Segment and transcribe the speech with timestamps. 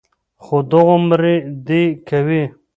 [0.43, 1.33] خو دغومره
[1.67, 2.43] دې کوي،